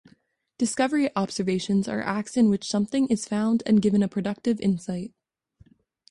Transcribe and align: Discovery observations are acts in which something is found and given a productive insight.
Discovery 0.57 1.11
observations 1.15 1.87
are 1.87 2.01
acts 2.01 2.35
in 2.35 2.49
which 2.49 2.67
something 2.67 3.07
is 3.09 3.27
found 3.27 3.61
and 3.67 3.83
given 3.83 4.01
a 4.01 4.07
productive 4.07 4.59
insight. 4.59 5.13